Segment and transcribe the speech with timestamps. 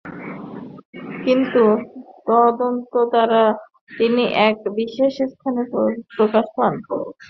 [1.25, 1.61] কিন্তু
[2.27, 3.43] মন্থন দ্বারা
[3.89, 5.61] তিনি এক বিশেষ স্থানে
[6.15, 6.73] প্রকাশ পান।